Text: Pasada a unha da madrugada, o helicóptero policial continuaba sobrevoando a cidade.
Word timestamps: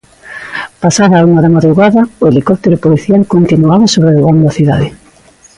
Pasada 0.83 1.15
a 1.17 1.25
unha 1.29 1.41
da 1.45 1.53
madrugada, 1.57 2.01
o 2.21 2.25
helicóptero 2.29 2.75
policial 2.85 3.21
continuaba 3.35 3.91
sobrevoando 3.95 4.43
a 4.47 4.55
cidade. 4.57 4.87